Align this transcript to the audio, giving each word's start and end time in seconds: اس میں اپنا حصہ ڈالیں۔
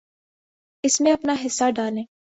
اس 0.83 1.01
میں 1.01 1.11
اپنا 1.11 1.33
حصہ 1.45 1.69
ڈالیں۔ 1.75 2.03